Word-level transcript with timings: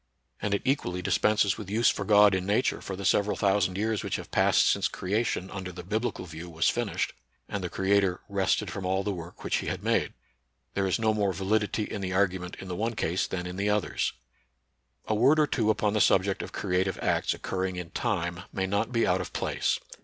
And 0.41 0.55
it 0.55 0.63
equally 0.65 1.03
dispenses 1.03 1.59
with 1.59 1.69
use 1.69 1.91
for 1.91 2.03
God 2.05 2.33
in 2.33 2.43
Nature 2.43 2.81
for 2.81 2.95
the 2.95 3.05
several 3.05 3.37
thousand 3.37 3.77
years 3.77 4.03
which 4.03 4.15
have 4.15 4.31
passed 4.31 4.67
since 4.67 4.87
creation 4.87 5.51
under 5.51 5.71
the 5.71 5.83
biblical 5.83 6.25
view 6.25 6.49
was 6.49 6.69
finished, 6.71 7.13
and 7.47 7.63
the 7.63 7.69
Creator" 7.69 8.19
rested 8.27 8.71
from 8.71 8.83
all 8.83 9.03
the 9.03 9.13
work 9.13 9.43
which 9.43 9.57
he 9.57 9.67
had 9.67 9.83
made." 9.83 10.15
There 10.73 10.87
is 10.87 10.97
no 10.97 11.13
more 11.13 11.33
validity 11.33 11.83
in 11.83 12.01
the 12.01 12.13
argument 12.13 12.55
in 12.55 12.67
the 12.67 12.75
one 12.75 12.95
case 12.95 13.27
than 13.27 13.45
in 13.45 13.57
the 13.57 13.69
others. 13.69 14.13
A 15.05 15.13
word 15.13 15.37
or 15.39 15.45
two 15.45 15.69
upon 15.69 15.93
the 15.93 16.01
subject 16.01 16.41
of 16.41 16.51
creative 16.51 16.97
acts 16.99 17.35
occurring 17.35 17.75
in 17.75 17.91
time 17.91 18.41
may 18.51 18.65
not 18.65 18.91
be 18.91 19.05
out 19.05 19.21
of 19.21 19.33
place. 19.33 19.79